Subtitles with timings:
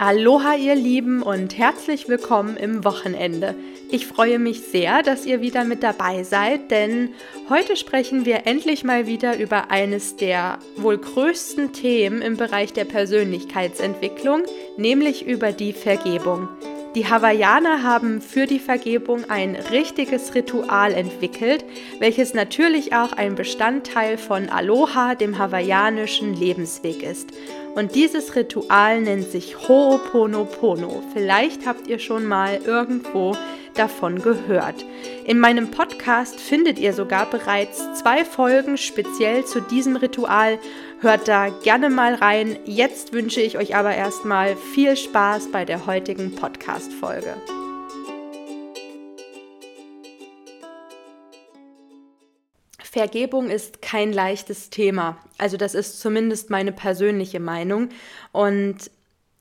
[0.00, 3.56] Aloha ihr Lieben und herzlich willkommen im Wochenende.
[3.90, 7.14] Ich freue mich sehr, dass ihr wieder mit dabei seid, denn
[7.48, 12.84] heute sprechen wir endlich mal wieder über eines der wohl größten Themen im Bereich der
[12.84, 14.42] Persönlichkeitsentwicklung,
[14.76, 16.48] nämlich über die Vergebung.
[16.98, 21.64] Die Hawaiianer haben für die Vergebung ein richtiges Ritual entwickelt,
[22.00, 27.28] welches natürlich auch ein Bestandteil von Aloha, dem hawaiianischen Lebensweg ist.
[27.76, 31.04] Und dieses Ritual nennt sich Ho'oponopono.
[31.12, 33.36] Vielleicht habt ihr schon mal irgendwo
[33.76, 34.84] davon gehört.
[35.24, 40.58] In meinem Podcast findet ihr sogar bereits zwei Folgen speziell zu diesem Ritual.
[41.00, 42.58] Hört da gerne mal rein.
[42.64, 47.36] Jetzt wünsche ich euch aber erstmal viel Spaß bei der heutigen Podcast-Folge.
[52.82, 55.18] Vergebung ist kein leichtes Thema.
[55.38, 57.90] Also das ist zumindest meine persönliche Meinung.
[58.32, 58.90] Und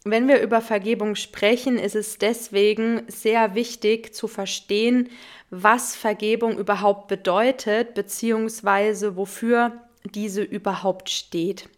[0.04, 5.10] wenn wir über Vergebung sprechen, ist es deswegen sehr wichtig zu verstehen,
[5.49, 11.70] was Vergebung überhaupt bedeutet, beziehungsweise wofür diese überhaupt steht.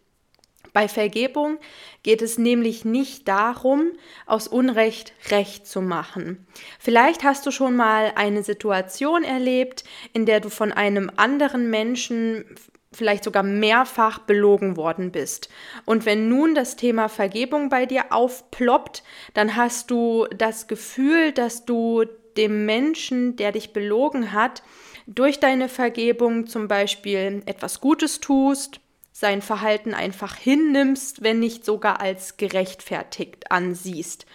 [0.73, 1.57] Bei Vergebung
[2.03, 3.91] geht es nämlich nicht darum,
[4.25, 6.45] aus Unrecht Recht zu machen.
[6.79, 12.45] Vielleicht hast du schon mal eine Situation erlebt, in der du von einem anderen Menschen
[12.91, 15.49] vielleicht sogar mehrfach belogen worden bist.
[15.85, 21.65] Und wenn nun das Thema Vergebung bei dir aufploppt, dann hast du das Gefühl, dass
[21.65, 22.05] du
[22.37, 24.63] dem Menschen, der dich belogen hat,
[25.09, 28.79] durch deine Vergebung zum Beispiel etwas Gutes tust,
[29.11, 34.27] sein Verhalten einfach hinnimmst, wenn nicht sogar als gerechtfertigt ansiehst.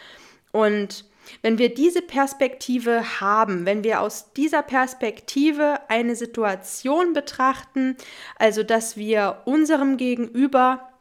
[0.51, 1.05] Und
[1.43, 7.97] wenn wir diese Perspektive haben, wenn wir aus dieser Perspektive eine Situation betrachten,
[8.37, 10.94] also dass wir unserem Gegenüber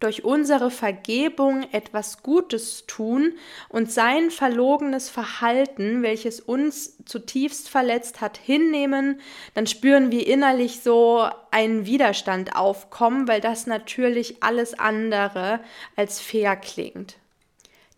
[0.00, 3.34] durch unsere Vergebung etwas Gutes tun
[3.68, 9.20] und sein verlogenes Verhalten, welches uns zutiefst verletzt hat, hinnehmen,
[9.54, 15.60] dann spüren wir innerlich so einen Widerstand aufkommen, weil das natürlich alles andere
[15.96, 17.16] als fair klingt.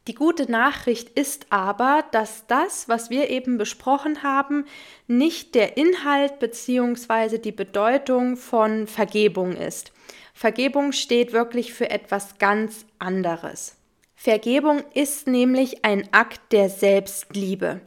[0.09, 4.67] Die gute Nachricht ist aber, dass das, was wir eben besprochen haben,
[5.07, 7.39] nicht der Inhalt bzw.
[7.39, 9.93] die Bedeutung von Vergebung ist.
[10.33, 13.77] Vergebung steht wirklich für etwas ganz anderes.
[14.15, 17.81] Vergebung ist nämlich ein Akt der Selbstliebe.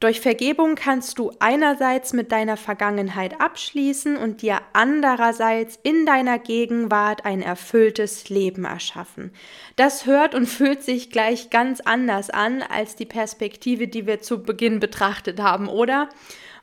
[0.00, 7.24] Durch Vergebung kannst du einerseits mit deiner Vergangenheit abschließen und dir andererseits in deiner Gegenwart
[7.24, 9.32] ein erfülltes Leben erschaffen.
[9.74, 14.44] Das hört und fühlt sich gleich ganz anders an als die Perspektive, die wir zu
[14.44, 16.08] Beginn betrachtet haben, oder?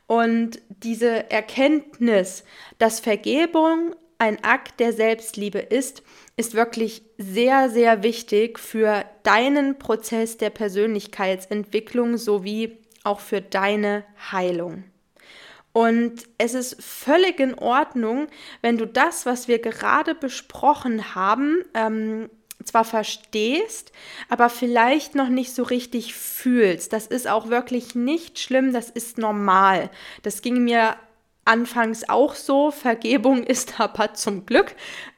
[0.08, 2.46] Und diese Erkenntnis,
[2.78, 6.04] dass Vergebung ein Akt der Selbstliebe ist,
[6.38, 14.84] ist wirklich sehr, sehr wichtig für deinen Prozess der Persönlichkeitsentwicklung sowie auch für deine Heilung.
[15.74, 18.28] Und es ist völlig in Ordnung,
[18.62, 22.30] wenn du das, was wir gerade besprochen haben, ähm,
[22.64, 23.92] zwar verstehst,
[24.30, 26.94] aber vielleicht noch nicht so richtig fühlst.
[26.94, 29.90] Das ist auch wirklich nicht schlimm, das ist normal.
[30.24, 30.96] Das ging mir
[31.46, 32.72] anfangs auch so.
[32.72, 34.76] Vergebung ist aber zum Glück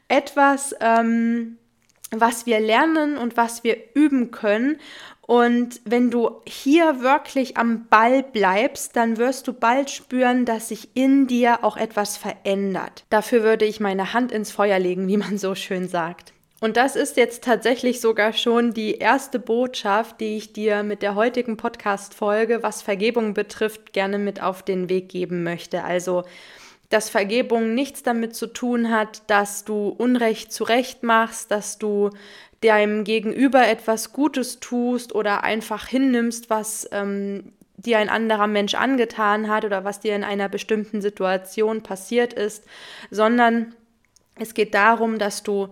[0.08, 1.58] etwas, ähm,
[2.12, 4.78] was wir lernen und was wir üben können.
[5.22, 10.96] Und wenn du hier wirklich am Ball bleibst, dann wirst du bald spüren, dass sich
[10.96, 13.04] in dir auch etwas verändert.
[13.10, 16.32] Dafür würde ich meine Hand ins Feuer legen, wie man so schön sagt.
[16.60, 21.14] Und das ist jetzt tatsächlich sogar schon die erste Botschaft, die ich dir mit der
[21.14, 25.84] heutigen Podcast-Folge, was Vergebung betrifft, gerne mit auf den Weg geben möchte.
[25.84, 26.24] Also,
[26.90, 32.10] dass Vergebung nichts damit zu tun hat, dass du Unrecht zurecht machst, dass du
[32.62, 39.48] deinem Gegenüber etwas Gutes tust oder einfach hinnimmst, was ähm, dir ein anderer Mensch angetan
[39.48, 42.64] hat oder was dir in einer bestimmten Situation passiert ist,
[43.12, 43.76] sondern
[44.40, 45.70] es geht darum, dass du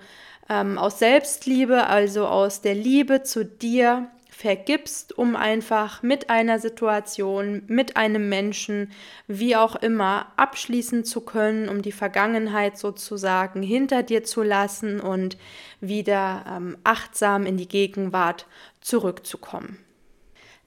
[0.50, 7.64] ähm, aus Selbstliebe, also aus der Liebe zu dir, vergibst, um einfach mit einer Situation,
[7.68, 8.92] mit einem Menschen,
[9.28, 15.38] wie auch immer, abschließen zu können, um die Vergangenheit sozusagen hinter dir zu lassen und
[15.80, 18.46] wieder ähm, achtsam in die Gegenwart
[18.82, 19.80] zurückzukommen.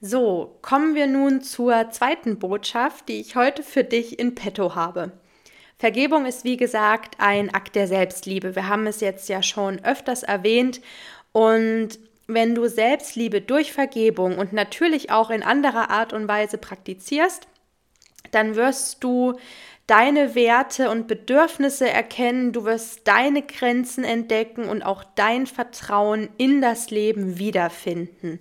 [0.01, 5.11] So, kommen wir nun zur zweiten Botschaft, die ich heute für dich in petto habe.
[5.79, 8.53] Vergebung ist wie gesagt ein Akt der Selbstliebe.
[8.55, 10.81] Wir haben es jetzt ja schon öfters erwähnt
[11.31, 11.97] und
[12.27, 17.47] wenn du Selbstliebe durch Vergebung und natürlich auch in anderer Art und Weise praktizierst,
[18.31, 19.39] dann wirst du
[19.87, 26.61] deine Werte und Bedürfnisse erkennen, du wirst deine Grenzen entdecken und auch dein Vertrauen in
[26.61, 28.39] das Leben wiederfinden.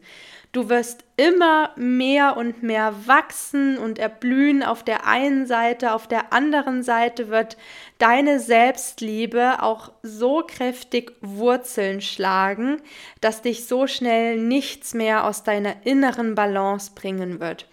[0.53, 6.33] Du wirst immer mehr und mehr wachsen und erblühen auf der einen Seite, auf der
[6.33, 7.59] anderen Seite wird
[7.99, 12.81] deine Selbstliebe auch so kräftig Wurzeln schlagen,
[13.21, 17.69] dass dich so schnell nichts mehr aus deiner inneren Balance bringen wird.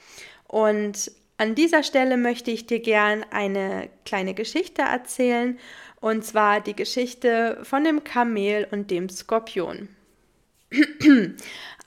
[0.47, 5.57] Und an dieser Stelle möchte ich dir gern eine kleine Geschichte erzählen,
[6.01, 9.89] und zwar die Geschichte von dem Kamel und dem Skorpion.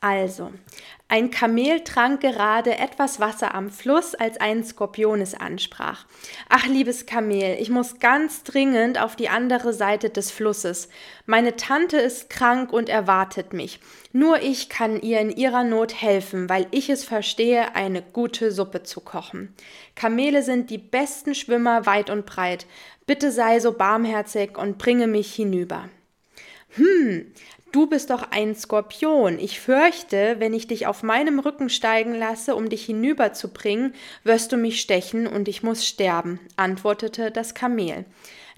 [0.01, 0.53] Also,
[1.09, 6.05] ein Kamel trank gerade etwas Wasser am Fluss, als ein Skorpion es ansprach.
[6.49, 10.89] Ach, liebes Kamel, ich muss ganz dringend auf die andere Seite des Flusses.
[11.27, 13.81] Meine Tante ist krank und erwartet mich.
[14.13, 18.85] Nur ich kann ihr in ihrer Not helfen, weil ich es verstehe, eine gute Suppe
[18.85, 19.55] zu kochen.
[19.97, 22.67] Kamele sind die besten Schwimmer weit und breit.
[23.07, 25.89] Bitte sei so barmherzig und bringe mich hinüber.
[26.77, 27.33] Hm,
[27.71, 29.39] Du bist doch ein Skorpion.
[29.39, 33.95] Ich fürchte, wenn ich dich auf meinem Rücken steigen lasse, um dich hinüberzubringen,
[34.25, 38.07] wirst du mich stechen und ich muss sterben, antwortete das Kamel.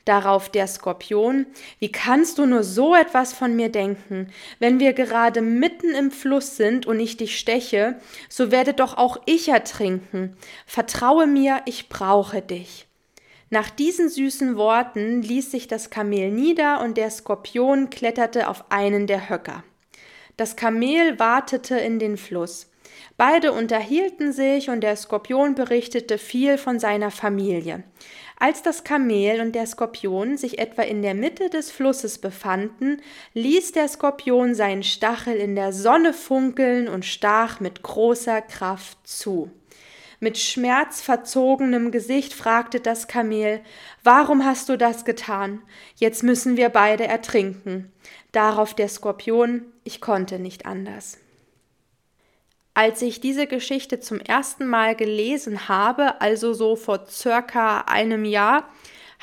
[0.05, 1.47] Darauf der Skorpion,
[1.81, 4.33] wie kannst du nur so etwas von mir denken?
[4.61, 9.21] Wenn wir gerade mitten im Fluss sind und ich dich steche, so werde doch auch
[9.27, 10.37] ich ertrinken.
[10.67, 12.87] Vertraue mir, ich brauche dich.
[13.52, 19.08] Nach diesen süßen Worten ließ sich das Kamel nieder und der Skorpion kletterte auf einen
[19.08, 19.64] der Höcker.
[20.37, 22.70] Das Kamel watete in den Fluss.
[23.17, 27.82] Beide unterhielten sich und der Skorpion berichtete viel von seiner Familie.
[28.38, 33.02] Als das Kamel und der Skorpion sich etwa in der Mitte des Flusses befanden,
[33.35, 39.50] ließ der Skorpion seinen Stachel in der Sonne funkeln und stach mit großer Kraft zu.
[40.22, 43.62] Mit schmerzverzogenem Gesicht fragte das Kamel
[44.05, 45.62] Warum hast du das getan?
[45.96, 47.90] Jetzt müssen wir beide ertrinken.
[48.31, 51.17] Darauf der Skorpion Ich konnte nicht anders.
[52.75, 58.69] Als ich diese Geschichte zum ersten Mal gelesen habe, also so vor circa einem Jahr,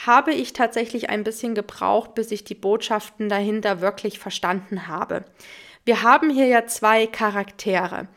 [0.04, 5.26] habe ich tatsächlich ein bisschen gebraucht, bis ich die Botschaften dahinter wirklich verstanden habe.
[5.86, 8.08] Wir haben hier ja zwei Charaktere.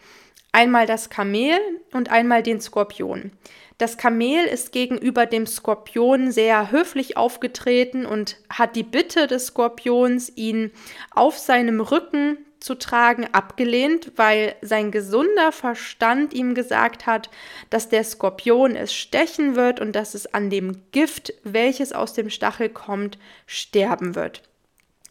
[0.52, 1.58] Einmal das Kamel
[1.92, 3.32] und einmal den Skorpion.
[3.78, 10.32] Das Kamel ist gegenüber dem Skorpion sehr höflich aufgetreten und hat die Bitte des Skorpions,
[10.36, 10.70] ihn
[11.12, 17.30] auf seinem Rücken zu tragen, abgelehnt, weil sein gesunder Verstand ihm gesagt hat,
[17.70, 22.28] dass der Skorpion es stechen wird und dass es an dem Gift, welches aus dem
[22.28, 24.42] Stachel kommt, sterben wird.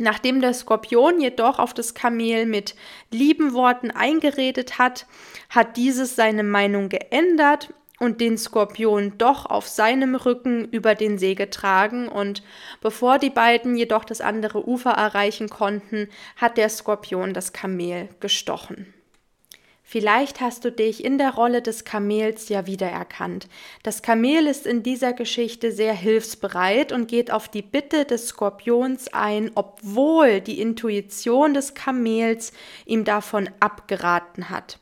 [0.01, 2.74] Nachdem der Skorpion jedoch auf das Kamel mit
[3.12, 5.06] lieben Worten eingeredet hat,
[5.50, 11.36] hat dieses seine Meinung geändert und den Skorpion doch auf seinem Rücken über den See
[11.36, 12.44] getragen und
[12.80, 16.07] bevor die beiden jedoch das andere Ufer erreichen konnten,
[16.38, 18.94] hat der Skorpion das Kamel gestochen.
[19.91, 23.47] Vielleicht hast du dich in der Rolle des Kamels ja wiedererkannt.
[23.81, 29.12] Das Kamel ist in dieser Geschichte sehr hilfsbereit und geht auf die Bitte des Skorpions
[29.13, 32.53] ein, obwohl die Intuition des Kamels
[32.86, 34.77] ihm davon abgeraten hat.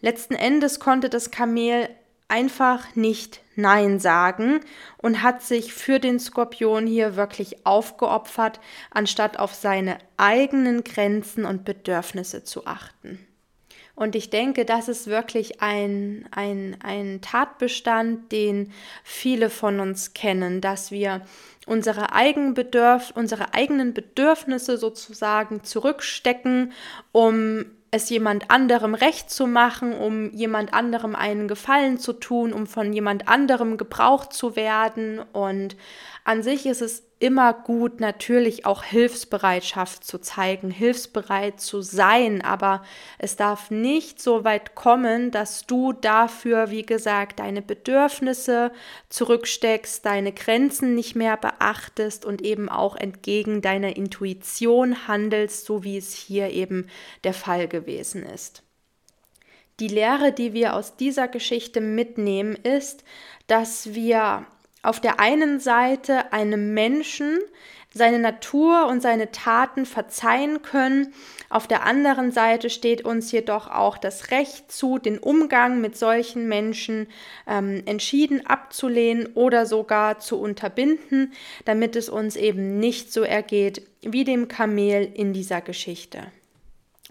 [0.00, 1.88] Letzten Endes konnte das Kamel
[2.26, 4.62] einfach nicht Nein sagen
[4.98, 8.58] und hat sich für den Skorpion hier wirklich aufgeopfert,
[8.90, 13.24] anstatt auf seine eigenen Grenzen und Bedürfnisse zu achten.
[14.00, 18.72] Und ich denke, das ist wirklich ein, ein, ein Tatbestand, den
[19.04, 21.20] viele von uns kennen, dass wir
[21.66, 26.72] unsere, eigen Bedürf unsere eigenen Bedürfnisse sozusagen zurückstecken,
[27.12, 32.66] um es jemand anderem recht zu machen, um jemand anderem einen Gefallen zu tun, um
[32.66, 35.18] von jemand anderem gebraucht zu werden.
[35.34, 35.76] Und
[36.24, 42.82] an sich ist es immer gut, natürlich auch Hilfsbereitschaft zu zeigen, hilfsbereit zu sein, aber
[43.18, 48.72] es darf nicht so weit kommen, dass du dafür, wie gesagt, deine Bedürfnisse
[49.10, 55.98] zurücksteckst, deine Grenzen nicht mehr beachtest und eben auch entgegen deiner Intuition handelst, so wie
[55.98, 56.88] es hier eben
[57.22, 58.62] der Fall gewesen ist.
[59.78, 63.04] Die Lehre, die wir aus dieser Geschichte mitnehmen, ist,
[63.46, 64.46] dass wir
[64.82, 67.38] auf der einen Seite einem Menschen
[67.92, 71.12] seine Natur und seine Taten verzeihen können,
[71.48, 76.46] auf der anderen Seite steht uns jedoch auch das Recht zu, den Umgang mit solchen
[76.46, 77.08] Menschen
[77.48, 81.32] ähm, entschieden abzulehnen oder sogar zu unterbinden,
[81.64, 86.22] damit es uns eben nicht so ergeht wie dem Kamel in dieser Geschichte.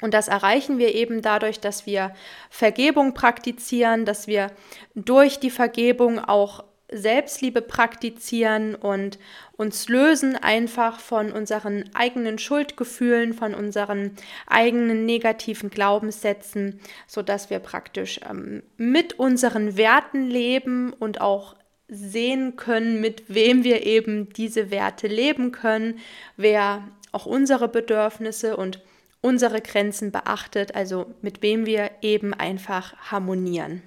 [0.02, 2.16] Und das erreichen wir eben dadurch, dass wir
[2.50, 4.52] Vergebung praktizieren, dass wir
[4.96, 9.19] durch die Vergebung auch Selbstliebe praktizieren und
[9.58, 14.15] uns lösen einfach von unseren eigenen Schuldgefühlen, von unseren
[14.48, 21.55] eigenen negativen Glaubenssätzen, sodass wir praktisch ähm, mit unseren Werten leben und auch
[21.88, 26.00] sehen können, mit wem wir eben diese Werte leben können,
[26.38, 28.81] wer auch unsere Bedürfnisse und
[29.22, 33.81] unsere Grenzen beachtet, also mit wem wir eben einfach harmonieren.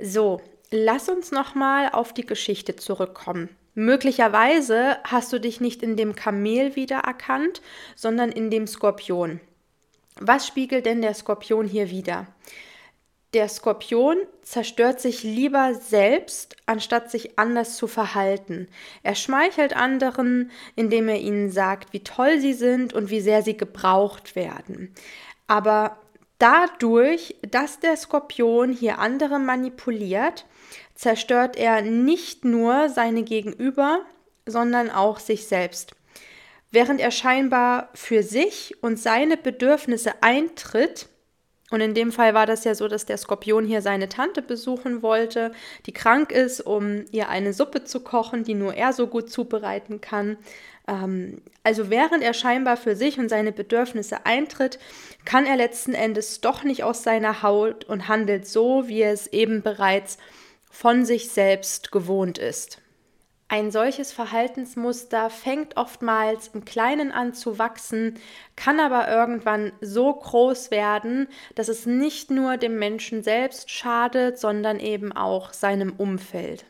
[0.00, 0.40] So,
[0.74, 3.48] lass uns nochmal auf die Geschichte zurückkommen.
[3.74, 7.62] Möglicherweise hast du dich nicht in dem Kamel wiedererkannt,
[7.94, 9.40] sondern in dem Skorpion.
[10.16, 12.26] Was spiegelt denn der Skorpion hier wieder?
[13.34, 18.68] Der Skorpion zerstört sich lieber selbst, anstatt sich anders zu verhalten.
[19.02, 23.56] Er schmeichelt anderen, indem er ihnen sagt, wie toll sie sind und wie sehr sie
[23.56, 24.94] gebraucht werden.
[25.48, 25.98] Aber
[26.38, 30.46] dadurch, dass der Skorpion hier andere manipuliert,
[30.94, 34.00] zerstört er nicht nur seine Gegenüber,
[34.46, 35.94] sondern auch sich selbst.
[36.70, 41.08] Während er scheinbar für sich und seine Bedürfnisse eintritt,
[41.70, 45.02] und in dem Fall war das ja so, dass der Skorpion hier seine Tante besuchen
[45.02, 45.52] wollte,
[45.86, 50.02] die krank ist, um ihr eine Suppe zu kochen, die nur er so gut zubereiten
[50.02, 50.36] kann.
[50.86, 54.78] Ähm, also während er scheinbar für sich und seine Bedürfnisse eintritt,
[55.24, 59.26] kann er letzten Endes doch nicht aus seiner Haut und handelt so, wie er es
[59.28, 60.18] eben bereits
[60.70, 62.78] von sich selbst gewohnt ist.
[63.48, 68.18] Ein solches Verhaltensmuster fängt oftmals im Kleinen an zu wachsen,
[68.56, 74.80] kann aber irgendwann so groß werden, dass es nicht nur dem Menschen selbst schadet, sondern
[74.80, 76.64] eben auch seinem Umfeld.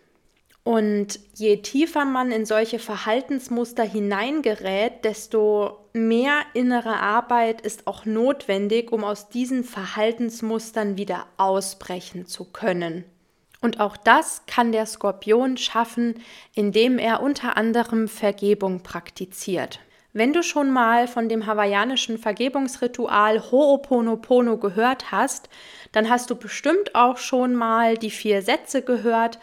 [0.64, 8.90] Und je tiefer man in solche Verhaltensmuster hineingerät, desto mehr innere Arbeit ist auch notwendig,
[8.90, 13.04] um aus diesen Verhaltensmustern wieder ausbrechen zu können.
[13.64, 16.22] Und auch das kann der Skorpion schaffen,
[16.54, 19.80] indem er unter anderem Vergebung praktiziert.
[20.12, 25.48] Wenn du schon mal von dem hawaiianischen Vergebungsritual Ho'oponopono gehört hast,
[25.92, 29.38] dann hast du bestimmt auch schon mal die vier Sätze gehört,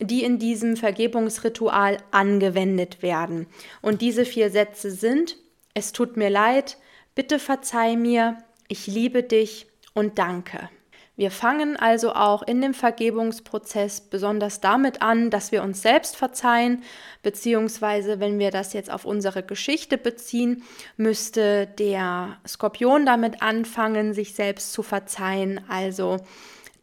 [0.00, 3.46] die in diesem Vergebungsritual angewendet werden.
[3.82, 5.36] Und diese vier Sätze sind,
[5.74, 6.78] es tut mir leid,
[7.14, 10.70] bitte verzeih mir, ich liebe dich und danke.
[11.18, 16.82] Wir fangen also auch in dem Vergebungsprozess besonders damit an, dass wir uns selbst verzeihen,
[17.22, 20.62] beziehungsweise wenn wir das jetzt auf unsere Geschichte beziehen,
[20.98, 25.62] müsste der Skorpion damit anfangen, sich selbst zu verzeihen.
[25.68, 26.18] Also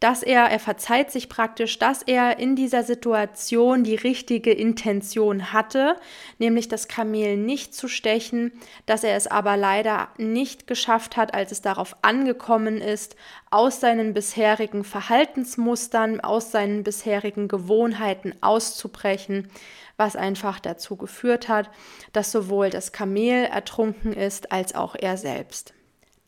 [0.04, 5.96] dass er, er verzeiht sich praktisch, dass er in dieser Situation die richtige Intention hatte,
[6.40, 8.52] nämlich das Kamel nicht zu stechen,
[8.86, 13.16] dass er es aber leider nicht geschafft hat, als es darauf angekommen ist,
[13.50, 19.48] aus seinen bisherigen Verhaltensmustern, aus seinen bisherigen Gewohnheiten auszubrechen,
[19.96, 21.70] was einfach dazu geführt hat,
[22.12, 25.74] dass sowohl das Kamel ertrunken ist als auch er selbst.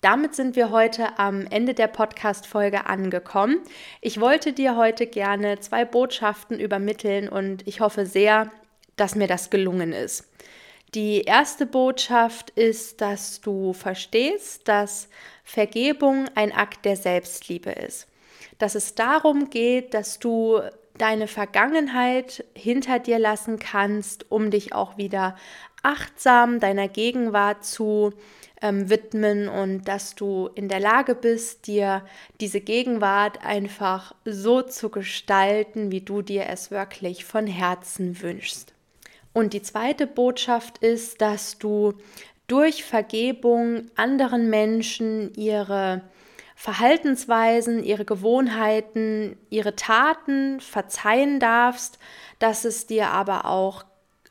[0.05, 3.62] Damit sind wir heute am Ende der Podcast-Folge angekommen.
[4.01, 8.51] Ich wollte dir heute gerne zwei Botschaften übermitteln und ich hoffe sehr,
[8.97, 10.29] dass mir das gelungen ist.
[10.93, 15.09] Die erste Botschaft ist, dass du verstehst, dass
[15.43, 18.07] Vergebung ein Akt der Selbstliebe ist.
[18.59, 20.62] Dass es darum geht, dass du
[20.97, 25.35] deine Vergangenheit hinter dir lassen kannst, um dich auch wieder
[25.83, 28.13] achtsam deiner Gegenwart zu
[28.61, 32.03] ähm, widmen und dass du in der Lage bist, dir
[32.39, 38.73] diese Gegenwart einfach so zu gestalten, wie du dir es wirklich von Herzen wünschst.
[39.33, 41.93] Und die zweite Botschaft ist, dass du
[42.47, 46.01] durch Vergebung anderen Menschen ihre
[46.55, 52.00] Verhaltensweisen, ihre Gewohnheiten, ihre Taten verzeihen darfst,
[52.39, 53.83] dass es dir aber auch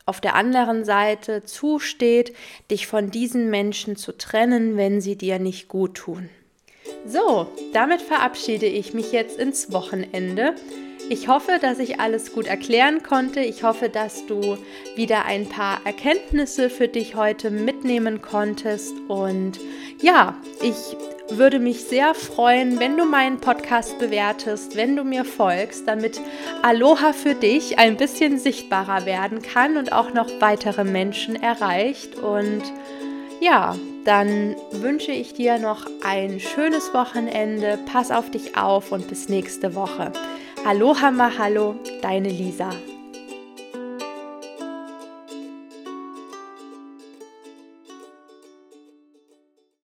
[0.07, 2.35] auf der anderen Seite zusteht,
[2.69, 6.29] dich von diesen Menschen zu trennen, wenn sie dir nicht gut tun.
[7.07, 10.55] So, damit verabschiede ich mich jetzt ins Wochenende.
[11.09, 13.39] Ich hoffe, dass ich alles gut erklären konnte.
[13.39, 14.57] Ich hoffe, dass du
[14.95, 18.93] wieder ein paar Erkenntnisse für dich heute mitnehmen konntest.
[19.07, 19.59] Und
[20.01, 20.75] ja, ich
[21.29, 26.21] würde mich sehr freuen, wenn du meinen Podcast bewertest, wenn du mir folgst, damit
[26.61, 32.15] Aloha für dich ein bisschen sichtbarer werden kann und auch noch weitere Menschen erreicht.
[32.15, 32.63] Und
[33.41, 37.79] ja, dann wünsche ich dir noch ein schönes Wochenende.
[37.91, 40.11] Pass auf dich auf und bis nächste Woche.
[40.65, 42.69] Aloha Mahalo, deine Lisa.